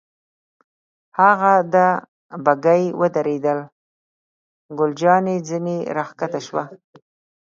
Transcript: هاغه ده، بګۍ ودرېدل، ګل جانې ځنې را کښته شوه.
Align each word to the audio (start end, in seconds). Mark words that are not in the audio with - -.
هاغه 1.17 1.55
ده، 1.73 1.87
بګۍ 2.43 2.83
ودرېدل، 2.99 3.59
ګل 4.77 4.91
جانې 5.01 5.35
ځنې 5.47 5.77
را 5.95 6.03
کښته 6.19 6.39
شوه. 6.47 6.63